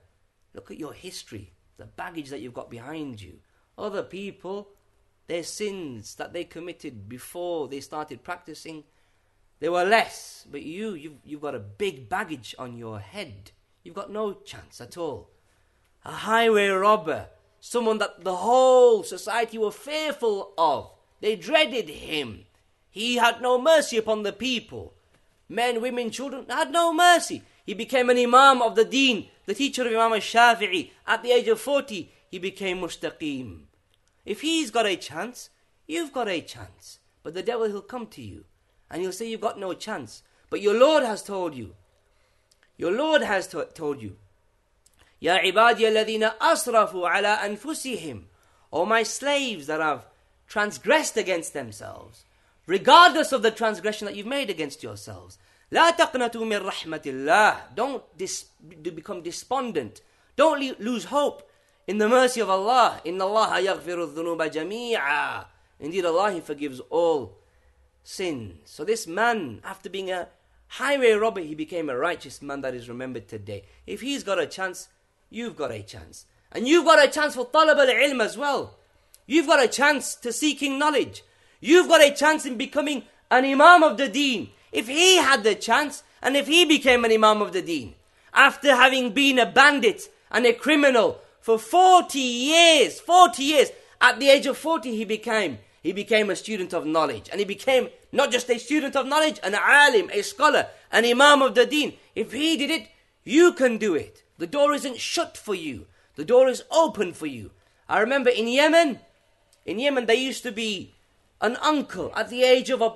Look 0.55 0.71
at 0.71 0.79
your 0.79 0.93
history, 0.93 1.53
the 1.79 1.87
baggage 1.87 2.31
that 2.31 2.41
you've 2.41 2.55
got 2.55 2.71
behind 2.71 3.23
you. 3.23 3.39
Other 3.79 4.03
people, 4.03 4.69
their 5.29 5.43
sins 5.45 6.17
that 6.17 6.33
they 6.33 6.45
committed 6.45 7.09
before 7.09 7.69
they 7.69 7.81
started 7.81 8.25
practicing, 8.25 8.85
they 9.61 9.69
were 9.69 9.85
less. 9.85 10.47
But 10.51 10.63
you, 10.63 10.95
you've, 10.95 11.19
you've 11.25 11.41
got 11.41 11.55
a 11.55 11.61
big 11.61 12.09
baggage 12.09 12.55
on 12.59 12.77
your 12.77 12.99
head. 12.99 13.53
You've 13.85 13.95
got 13.95 14.13
no 14.13 14.33
chance 14.33 14.81
at 14.81 14.97
all. 14.97 15.31
A 16.05 16.13
highway 16.13 16.69
robber 16.69 17.29
someone 17.67 17.97
that 17.97 18.23
the 18.23 18.37
whole 18.37 19.03
society 19.03 19.57
were 19.57 19.71
fearful 19.71 20.53
of. 20.59 20.91
They 21.23 21.35
dreaded 21.35 21.89
him. 21.89 22.45
He 22.91 23.17
had 23.17 23.41
no 23.41 23.59
mercy 23.59 23.97
upon 23.97 24.23
the 24.23 24.35
people. 24.35 24.93
Men, 25.49 25.81
women, 25.81 26.11
children 26.11 26.45
had 26.47 26.71
no 26.71 26.93
mercy. 26.93 27.43
He 27.65 27.73
became 27.73 28.11
an 28.11 28.19
Imam 28.19 28.61
of 28.61 28.75
the 28.77 28.85
Deen, 28.85 29.29
the 29.47 29.55
teacher 29.55 29.81
of 29.81 29.89
Imam 29.89 30.13
al-Shafi'i. 30.13 30.91
At 31.07 31.23
the 31.23 31.33
age 31.33 31.49
of 31.49 31.59
40, 31.59 32.13
he 32.31 32.39
became 32.39 32.81
mustaqim. 32.81 33.63
If 34.27 34.43
he's 34.43 34.71
got 34.71 34.85
a 34.85 34.97
chance, 34.97 35.49
you've 35.87 36.13
got 36.13 36.29
a 36.29 36.43
chance. 36.43 36.99
But 37.23 37.33
the 37.33 37.43
devil, 37.43 37.67
he'll 37.67 37.81
come 37.81 38.09
to 38.09 38.21
you 38.23 38.45
and 38.91 39.01
he'll 39.01 39.13
say 39.13 39.31
you've 39.31 39.41
got 39.41 39.59
no 39.59 39.73
chance. 39.73 40.23
But 40.51 40.61
your 40.61 40.75
Lord 40.75 41.03
has 41.03 41.23
told 41.23 41.55
you. 41.55 41.75
Your 42.77 42.93
Lord 42.93 43.23
has 43.23 43.47
to- 43.49 43.69
told 43.73 44.03
you. 44.03 44.19
Ya 45.25 45.41
ibadiya 45.41 45.89
alladhina 45.89 46.39
asrafu 46.39 47.09
ala 47.09 47.39
anfusihim. 47.39 48.25
O 48.71 48.85
my 48.85 49.03
slaves 49.03 49.67
that 49.69 49.81
have 49.81 50.05
transgressed 50.47 51.17
against 51.17 51.55
themselves, 51.55 52.27
regardless 52.67 53.33
of 53.33 53.41
the 53.41 53.51
transgression 53.51 54.05
that 54.05 54.15
you've 54.17 54.27
made 54.27 54.51
against 54.51 54.83
yourselves. 54.83 55.39
La 55.71 55.93
taqnatu 55.93 56.47
min 56.47 56.61
rahmatillah. 56.61 57.75
Don't 57.75 58.05
dis- 58.19 58.51
become 58.83 59.23
despondent. 59.23 60.03
Don't 60.37 60.61
le- 60.61 60.77
lose 60.79 61.07
hope 61.07 61.51
in 61.87 61.97
the 61.97 62.07
mercy 62.07 62.43
of 62.43 62.51
Allah. 62.51 63.01
Inna 63.07 63.25
Allah 63.25 63.63
yaghfiru 63.63 64.13
dhunuba 64.13 64.53
jami'a. 64.53 65.47
Indeed, 65.81 66.05
Allah 66.05 66.33
He 66.33 66.41
forgives 66.41 66.81
all 66.91 67.39
sins. 68.03 68.59
So 68.67 68.85
this 68.85 69.07
man, 69.07 69.63
after 69.65 69.89
being 69.89 70.11
a 70.11 70.29
highway 70.69 71.13
robber, 71.13 71.41
he 71.41 71.55
became 71.55 71.89
a 71.89 71.97
righteous 71.97 72.43
man 72.43 72.61
that 72.61 72.75
is 72.75 72.91
remembered 72.91 73.27
today. 73.27 73.65
If 73.87 74.03
he's 74.03 74.23
got 74.23 74.39
a 74.39 74.47
chance, 74.47 74.89
you've 75.31 75.57
got 75.57 75.73
a 75.73 75.83
chance. 75.83 76.27
And 76.53 76.69
you've 76.69 76.85
got 76.85 77.05
a 77.05 77.11
chance 77.11 77.35
for 77.35 77.47
talab 77.47 77.79
al-ilm 77.79 78.23
as 78.23 78.37
well. 78.37 78.77
You've 79.27 79.47
got 79.47 79.63
a 79.63 79.69
chance 79.69 80.15
to 80.17 80.33
seeking 80.33 80.79
knowledge. 80.79 81.25
You've 81.61 81.89
got 81.89 82.03
a 82.03 82.15
chance 82.15 82.47
in 82.47 82.57
becoming 82.57 83.05
an 83.31 83.45
imam 83.45 83.83
of 83.83 83.97
the 83.97 84.09
deen. 84.09 84.51
If 84.71 84.89
he 84.89 85.17
had 85.17 85.45
the 85.45 85.55
chance, 85.55 86.03
and 86.23 86.37
if 86.37 86.47
he 86.47 86.65
became 86.65 87.05
an 87.05 87.13
imam 87.13 87.43
of 87.43 87.53
the 87.53 87.63
deen, 87.63 87.95
after 88.33 88.75
having 88.75 89.13
been 89.13 89.39
a 89.39 89.47
bandit 89.47 90.09
and 90.31 90.45
a 90.47 90.53
criminal 90.53 91.21
for 91.41 91.59
40 91.59 92.19
years, 92.19 93.01
40 93.01 93.43
years, 93.43 93.71
at 94.01 94.19
the 94.19 94.29
age 94.29 94.47
of 94.47 94.59
40 94.59 94.95
he 94.95 95.05
became, 95.05 95.59
he 95.83 95.93
became 95.93 96.31
a 96.31 96.37
student 96.37 96.73
of 96.73 96.87
knowledge. 96.87 97.29
And 97.31 97.39
he 97.39 97.45
became 97.45 97.89
not 98.11 98.33
just 98.33 98.51
a 98.51 98.59
student 98.59 98.97
of 98.97 99.07
knowledge, 99.07 99.39
an 99.43 99.55
alim, 99.55 100.11
a 100.13 100.23
scholar, 100.23 100.67
an 100.91 101.05
imam 101.05 101.43
of 101.43 101.55
the 101.55 101.67
deen. 101.67 101.95
If 102.15 102.33
he 102.33 102.57
did 102.57 102.71
it, 102.71 102.89
you 103.23 103.53
can 103.53 103.79
do 103.79 103.95
it. 103.95 104.24
The 104.39 104.47
door 104.47 104.73
isn't 104.73 104.99
shut 104.99 105.37
for 105.37 105.55
you. 105.55 105.87
The 106.17 106.25
door 106.25 106.49
is 106.49 106.65
open 106.71 107.13
for 107.13 107.27
you. 107.27 107.51
I 107.89 108.01
remember 108.01 108.31
in 108.31 108.49
Yemen, 108.49 109.01
in 109.67 109.79
Yemen 109.79 110.07
there 110.07 110.17
used 110.17 110.43
to 110.45 110.53
be 110.53 110.95
an 111.41 111.57
uncle 111.57 112.13
at 112.17 112.31
the 112.31 112.43
age 112.43 112.71
of 112.71 112.81
a, 112.81 112.95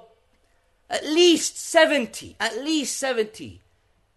at 0.91 1.05
least 1.05 1.59
70, 1.59 2.37
at 2.41 2.57
least 2.59 2.97
70. 2.97 3.61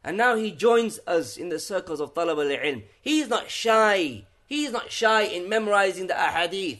And 0.03 0.17
now 0.17 0.35
he 0.35 0.51
joins 0.51 0.99
us 1.05 1.37
in 1.37 1.49
the 1.49 1.59
circles 1.59 1.99
of 1.99 2.13
talab 2.13 2.37
al-ilm. 2.37 2.83
He's 3.01 3.27
not 3.27 3.49
shy. 3.49 4.23
He's 4.47 4.71
not 4.71 4.91
shy 4.91 5.23
in 5.23 5.49
memorizing 5.49 6.07
the 6.07 6.13
ahadith. 6.13 6.79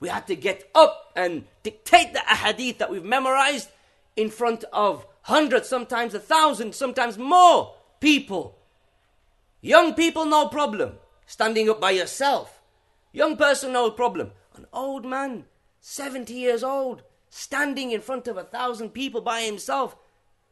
We 0.00 0.08
had 0.08 0.26
to 0.26 0.36
get 0.36 0.68
up 0.74 1.12
and 1.14 1.44
dictate 1.62 2.12
the 2.12 2.20
ahadith 2.20 2.78
that 2.78 2.90
we've 2.90 3.04
memorized 3.04 3.68
in 4.16 4.30
front 4.30 4.64
of 4.72 5.06
hundreds, 5.22 5.68
sometimes 5.68 6.14
a 6.14 6.18
thousand, 6.18 6.74
sometimes 6.74 7.18
more 7.18 7.74
people. 8.00 8.56
Young 9.61 9.93
people, 9.93 10.25
no 10.25 10.47
problem. 10.47 10.93
Standing 11.25 11.69
up 11.69 11.81
by 11.81 11.91
yourself. 11.91 12.61
Young 13.11 13.35
person, 13.37 13.73
no 13.73 13.91
problem. 13.91 14.31
An 14.55 14.65
old 14.71 15.05
man, 15.05 15.45
70 15.81 16.33
years 16.33 16.63
old, 16.63 17.03
standing 17.29 17.91
in 17.91 18.01
front 18.01 18.27
of 18.27 18.37
a 18.37 18.43
thousand 18.43 18.89
people 18.89 19.21
by 19.21 19.41
himself. 19.41 19.95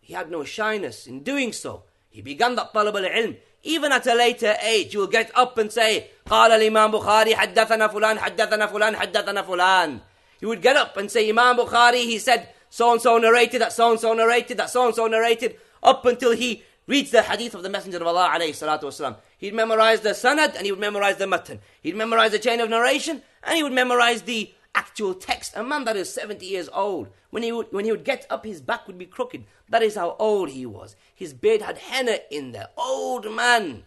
He 0.02 0.14
had 0.14 0.30
no 0.30 0.44
shyness 0.44 1.08
in 1.08 1.24
doing 1.24 1.54
so. 1.54 1.84
He 2.10 2.22
began 2.22 2.56
that 2.56 2.74
talab 2.74 2.96
al-ilm. 2.96 3.38
Even 3.64 3.92
at 3.92 4.06
a 4.06 4.14
later 4.14 4.56
age, 4.62 4.94
you 4.94 5.00
will 5.00 5.08
get 5.08 5.32
up 5.36 5.58
and 5.58 5.72
say, 5.72 6.10
قال 6.26 6.52
الإمام 6.52 6.92
بخاري 6.92 7.36
حدثنا 7.36 7.88
فلان 7.88 8.20
حدثنا 8.20 8.68
فلان 8.68 8.96
حدثنا 8.96 9.44
فلان. 9.46 10.02
He 10.40 10.46
would 10.46 10.62
get 10.62 10.78
up 10.78 10.98
and 10.98 11.10
say, 11.12 11.28
Imam 11.30 11.58
Bukhari, 11.58 12.04
he 12.04 12.20
said, 12.20 12.50
so 12.70 12.92
and 12.92 13.02
so 13.02 13.18
narrated, 13.18 13.62
that 13.62 13.74
so 13.74 13.92
and 13.92 14.00
so 14.00 14.14
narrated, 14.14 14.58
that 14.58 14.70
so 14.70 14.86
and 14.86 14.94
so 14.96 15.08
narrated, 15.08 15.58
up 15.82 16.06
until 16.06 16.32
he 16.32 16.64
reads 16.91 17.13
the 17.13 17.23
hadith 17.23 17.55
of 17.55 17.63
the 17.63 17.71
Messenger 17.71 17.99
of 17.99 18.09
Allah 18.09 18.33
alayhi 18.35 18.51
salatu 18.51 18.83
wasalam. 18.83 19.17
He'd 19.39 19.55
memorize 19.55 20.01
the 20.01 20.11
sanad 20.11 20.57
and 20.57 20.67
he 20.67 20.73
would 20.73 20.81
memorize 20.81 21.17
the 21.17 21.27
matan. 21.27 21.61
He'd 21.81 21.95
memorize 21.95 22.33
the 22.33 22.41
chain 22.41 22.61
of 22.61 22.69
narration 22.69 23.23
and 23.45 23.57
he 23.57 23.63
would 23.63 23.73
memorize 23.73 24.23
the 24.23 24.53
actual 24.75 25.15
text. 25.15 25.53
A 25.57 25.63
man 25.63 25.85
that 25.85 25.97
is 25.97 26.13
70 26.13 26.45
years 26.45 26.69
old, 26.73 27.09
when 27.31 27.45
he 27.45 27.53
would, 27.53 27.69
when 27.73 27.85
he 27.85 27.93
would 27.93 28.05
get 28.05 28.27
up, 28.29 28.45
his 28.45 28.61
back 28.61 28.89
would 28.89 28.99
be 28.99 29.07
crooked. 29.07 29.45
That 29.69 29.83
is 29.83 29.95
how 29.95 30.17
old 30.19 30.51
he 30.51 30.67
was. 30.67 30.97
His 31.15 31.33
beard 31.33 31.63
had 31.63 31.79
henna 31.79 32.19
in 32.29 32.51
there. 32.51 32.69
Old 32.77 33.33
man. 33.33 33.85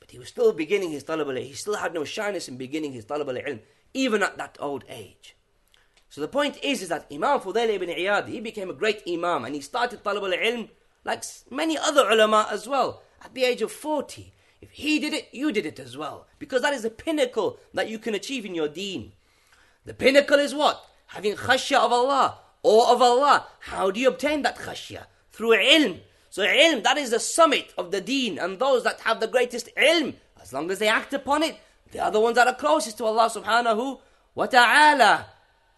But 0.00 0.10
he 0.10 0.18
was 0.18 0.28
still 0.28 0.52
beginning 0.52 0.90
his 0.90 1.04
talab 1.04 1.38
He 1.38 1.52
still 1.52 1.76
had 1.76 1.92
no 1.92 2.04
shyness 2.04 2.48
in 2.48 2.56
beginning 2.56 2.92
his 2.92 3.04
talab 3.04 3.26
ilm, 3.26 3.60
even 3.92 4.22
at 4.22 4.38
that 4.38 4.56
old 4.58 4.84
age. 4.88 5.36
So 6.08 6.22
the 6.22 6.28
point 6.28 6.58
is, 6.62 6.80
is 6.82 6.88
that 6.88 7.06
Imam 7.12 7.40
Fudail 7.40 7.68
ibn 7.68 7.90
Iyad, 7.90 8.28
he 8.28 8.40
became 8.40 8.70
a 8.70 8.74
great 8.74 9.02
Imam 9.06 9.44
and 9.44 9.54
he 9.54 9.60
started 9.60 10.02
talab 10.02 10.22
ilm 10.22 10.70
like 11.04 11.24
many 11.50 11.78
other 11.78 12.08
ulama 12.08 12.48
as 12.50 12.68
well 12.68 13.02
at 13.24 13.34
the 13.34 13.44
age 13.44 13.62
of 13.62 13.72
40. 13.72 14.32
If 14.60 14.70
he 14.72 14.98
did 14.98 15.14
it, 15.14 15.28
you 15.32 15.52
did 15.52 15.66
it 15.66 15.78
as 15.78 15.96
well. 15.96 16.26
Because 16.38 16.62
that 16.62 16.74
is 16.74 16.82
the 16.82 16.90
pinnacle 16.90 17.58
that 17.72 17.88
you 17.88 17.98
can 17.98 18.14
achieve 18.14 18.44
in 18.44 18.54
your 18.54 18.68
deen. 18.68 19.12
The 19.86 19.94
pinnacle 19.94 20.38
is 20.38 20.54
what? 20.54 20.84
Having 21.06 21.36
khashya 21.36 21.78
of 21.78 21.92
Allah, 21.92 22.38
awe 22.62 22.92
of 22.92 23.00
Allah. 23.00 23.46
How 23.60 23.90
do 23.90 23.98
you 23.98 24.08
obtain 24.08 24.42
that 24.42 24.58
khashya? 24.58 25.06
Through 25.32 25.56
ilm. 25.56 26.00
So 26.28 26.42
ilm, 26.42 26.82
that 26.82 26.98
is 26.98 27.10
the 27.10 27.18
summit 27.18 27.72
of 27.78 27.90
the 27.90 28.00
deen. 28.00 28.38
And 28.38 28.58
those 28.58 28.84
that 28.84 29.00
have 29.00 29.20
the 29.20 29.26
greatest 29.26 29.70
ilm, 29.76 30.14
as 30.40 30.52
long 30.52 30.70
as 30.70 30.78
they 30.78 30.88
act 30.88 31.14
upon 31.14 31.42
it, 31.42 31.58
they 31.92 31.98
are 31.98 32.10
the 32.10 32.20
ones 32.20 32.36
that 32.36 32.46
are 32.46 32.54
closest 32.54 32.98
to 32.98 33.06
Allah 33.06 33.30
subhanahu 33.30 34.00
wa 34.34 34.46
ta'ala. 34.46 35.26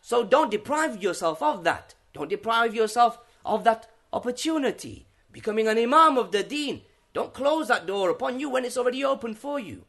So 0.00 0.24
don't 0.24 0.50
deprive 0.50 1.02
yourself 1.02 1.40
of 1.42 1.64
that. 1.64 1.94
Don't 2.12 2.28
deprive 2.28 2.74
yourself 2.74 3.18
of 3.44 3.64
that 3.64 3.88
opportunity. 4.12 5.06
Becoming 5.32 5.66
an 5.66 5.78
imam 5.78 6.18
of 6.18 6.30
the 6.30 6.42
deen. 6.42 6.82
Don't 7.14 7.34
close 7.34 7.68
that 7.68 7.86
door 7.86 8.10
upon 8.10 8.38
you 8.38 8.50
when 8.50 8.64
it's 8.64 8.76
already 8.76 9.04
open 9.04 9.34
for 9.34 9.58
you. 9.58 9.84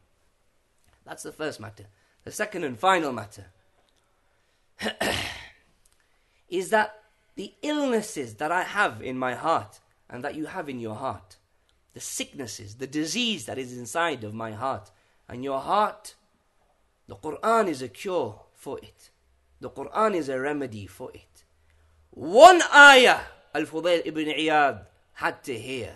That's 1.04 1.22
the 1.22 1.32
first 1.32 1.60
matter. 1.60 1.84
The 2.24 2.32
second 2.32 2.64
and 2.64 2.78
final 2.78 3.12
matter 3.12 3.46
is 6.48 6.70
that 6.70 6.94
the 7.36 7.52
illnesses 7.62 8.34
that 8.36 8.50
I 8.50 8.62
have 8.62 9.02
in 9.02 9.18
my 9.18 9.34
heart 9.34 9.80
and 10.08 10.24
that 10.24 10.34
you 10.34 10.46
have 10.46 10.68
in 10.68 10.80
your 10.80 10.94
heart, 10.94 11.36
the 11.92 12.00
sicknesses, 12.00 12.76
the 12.76 12.86
disease 12.86 13.44
that 13.46 13.58
is 13.58 13.76
inside 13.76 14.24
of 14.24 14.32
my 14.32 14.52
heart 14.52 14.90
and 15.28 15.44
your 15.44 15.60
heart, 15.60 16.14
the 17.06 17.16
Quran 17.16 17.68
is 17.68 17.82
a 17.82 17.88
cure 17.88 18.40
for 18.54 18.78
it. 18.78 19.10
The 19.60 19.70
Quran 19.70 20.14
is 20.14 20.28
a 20.28 20.40
remedy 20.40 20.86
for 20.86 21.10
it. 21.12 21.44
One 22.10 22.62
ayah 22.74 23.20
Al 23.54 23.62
Fudail 23.62 24.02
ibn 24.04 24.26
Iyad 24.26 24.86
had 25.13 25.43
to 25.43 25.57
hear 25.57 25.95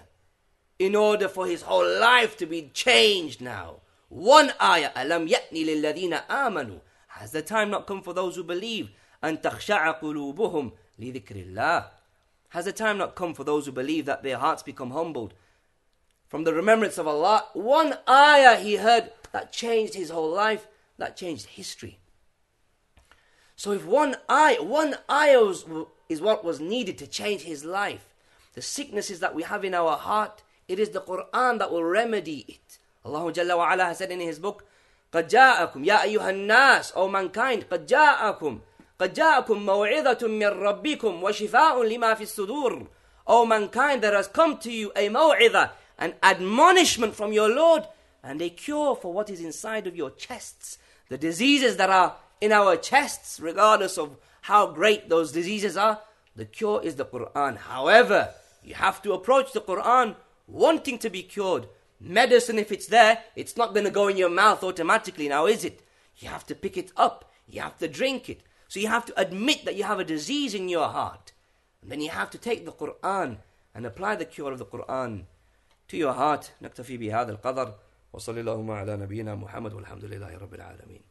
in 0.80 0.96
order 0.96 1.28
for 1.28 1.48
his 1.48 1.62
whole 1.64 1.88
life 2.00 2.36
to 2.38 2.46
be 2.46 2.70
changed 2.74 3.42
now. 3.42 3.78
One 4.10 4.52
ayah, 4.62 4.92
أَلَمْ 4.96 5.30
يَأْنِ 5.30 5.52
لِلَّذِينَ 5.54 6.28
آمَنُوا 6.28 6.80
Has 7.08 7.32
the 7.32 7.42
time 7.42 7.70
not 7.70 7.88
come 7.88 8.02
for 8.02 8.14
those 8.14 8.36
who 8.36 8.44
believe? 8.44 8.92
أَن 9.24 9.42
تَخْشَعَ 9.42 10.00
قُلُوبُهُمْ 10.02 10.72
لِذِكْرِ 11.00 11.54
اللَّهِ 11.54 11.86
Has 12.50 12.66
the 12.66 12.74
time 12.74 12.98
not 12.98 13.16
come 13.16 13.34
for 13.34 13.44
those 13.44 13.66
who 13.66 13.72
believe 13.72 14.06
that 14.06 14.24
their 14.24 14.38
hearts 14.38 14.62
become 14.62 14.92
humbled 14.92 15.34
from 16.28 16.44
the 16.44 16.54
remembrance 16.54 16.98
of 16.98 17.08
Allah? 17.08 17.46
One 17.54 17.96
ayah 18.08 18.58
he 18.60 18.76
heard 18.76 19.12
that 19.32 19.52
changed 19.52 19.96
his 19.96 20.10
whole 20.10 20.32
life, 20.32 20.68
that 20.98 21.16
changed 21.16 21.48
history. 21.48 22.00
So 23.56 23.72
if 23.72 23.86
one 23.86 24.18
ayah, 24.30 24.62
one 24.62 24.96
ayah 25.10 25.40
was, 25.40 25.66
is 26.10 26.22
what 26.22 26.44
was 26.44 26.60
needed 26.60 26.98
to 27.00 27.08
change 27.08 27.42
his 27.42 27.64
life, 27.64 28.14
the 28.54 28.62
sicknesses 28.62 29.20
that 29.20 29.36
we 29.36 29.44
have 29.44 29.66
in 29.66 29.74
our 29.74 29.98
heart, 29.98 30.44
it 30.68 30.80
is 30.80 30.90
the 30.90 31.02
Quran 31.02 31.60
that 31.60 31.72
will 31.72 31.84
remedy 31.84 32.46
it. 32.48 32.80
Allah 33.06 33.32
Jalla 33.32 33.58
wa 33.58 33.74
ala 33.74 33.86
has 33.86 33.98
said 33.98 34.12
in 34.12 34.20
his 34.20 34.40
book, 34.40 34.66
قد 35.14 35.28
جاءكم 35.28 35.86
يا 35.86 36.04
أيها 36.04 36.30
الناس 36.30 36.92
أو 36.92 37.08
mankind 37.08 37.64
قد 37.72 37.86
جاءكم 37.86 38.60
قد 39.00 39.14
جاءكم 39.14 39.66
موعظة 39.66 40.28
من 40.28 40.48
ربكم 40.48 41.24
وشفاء 41.24 41.84
لما 41.84 42.14
في 42.14 42.24
الصدور 42.24 42.88
O 43.26 43.46
mankind, 43.46 44.02
there 44.02 44.16
has 44.16 44.28
come 44.28 44.58
to 44.58 44.72
you 44.72 44.92
a 44.96 45.08
maw'idha, 45.08 45.72
an 45.98 46.14
admonishment 46.22 47.16
from 47.16 47.32
your 47.32 47.50
Lord, 47.50 47.84
and 48.22 48.42
a 48.42 48.50
cure 48.50 48.96
for 48.96 49.14
what 49.14 49.30
is 49.30 49.40
inside 49.40 49.88
of 49.88 49.96
your 49.96 50.10
chests. 50.10 50.78
The 51.08 51.18
diseases 51.18 51.78
that 51.78 51.90
are 51.90 52.18
in 52.42 52.52
our 52.52 52.76
chests, 52.76 53.40
regardless 53.40 53.98
of 53.98 54.18
how 54.42 54.68
great 54.68 55.08
those 55.08 55.32
diseases 55.32 55.78
are, 55.78 56.02
the 56.38 56.46
cure 56.46 56.82
is 56.84 56.96
the 56.96 57.06
Quran. 57.06 57.58
However, 57.58 58.34
you 58.64 58.76
have 58.76 59.02
to 59.04 59.14
approach 59.14 59.54
the 59.54 59.62
Quran 59.62 60.16
wanting 60.48 60.98
to 61.00 61.10
be 61.10 61.24
cured. 61.24 61.68
Medicine, 62.00 62.60
if 62.60 62.72
it's 62.72 62.88
there, 62.88 63.20
it's 63.36 63.56
not 63.56 63.74
going 63.74 63.86
to 63.86 63.92
go 63.92 64.08
in 64.08 64.18
your 64.18 64.30
mouth 64.30 64.64
automatically 64.64 65.28
now, 65.28 65.46
is 65.46 65.64
it? 65.64 65.82
You 66.18 66.30
have 66.30 66.46
to 66.48 66.56
pick 66.56 66.78
it 66.78 66.92
up. 66.98 67.32
You 67.48 67.62
have 67.62 67.78
to 67.80 67.88
drink 67.88 68.30
it. 68.30 68.42
So 68.68 68.80
you 68.80 68.88
have 68.88 69.06
to 69.06 69.20
admit 69.20 69.66
that 69.66 69.76
you 69.76 69.84
have 69.84 70.00
a 70.00 70.04
disease 70.04 70.54
in 70.54 70.70
your 70.70 70.88
heart. 70.88 71.32
And 71.82 71.92
then 71.92 72.02
you 72.02 72.10
have 72.10 72.32
to 72.32 72.38
take 72.38 72.66
the 72.66 72.72
Quran 72.72 73.38
and 73.76 73.86
apply 73.86 74.16
the 74.16 74.26
cure 74.26 74.52
of 74.52 74.60
the 74.60 74.66
Quran 74.66 75.26
to 75.90 75.98
your 75.98 76.14
heart. 76.14 76.52
نكتفي 76.62 76.98
بهذا 76.98 77.32
القدر 77.32 77.74
وصلى 78.14 78.40
اللهم 78.40 78.72
على 78.72 78.98
نبينا 78.98 79.36
محمد 79.36 79.74
والحمد 79.74 80.06
لله 80.06 80.38
رب 80.38 80.54
العالمين 80.54 81.02